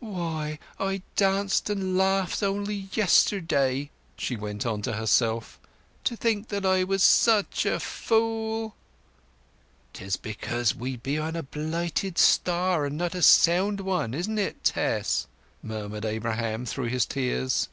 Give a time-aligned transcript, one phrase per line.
[0.00, 5.58] "Why, I danced and laughed only yesterday!" she went on to herself.
[6.04, 8.74] "To think that I was such a fool!"
[9.94, 14.62] "'Tis because we be on a blighted star, and not a sound one, isn't it,
[14.62, 15.26] Tess?"
[15.62, 17.70] murmured Abraham through his tears.